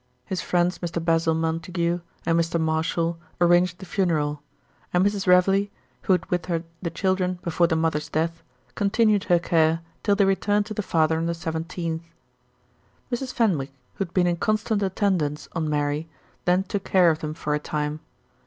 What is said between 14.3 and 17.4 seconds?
constant attendance on Mary, then took care of them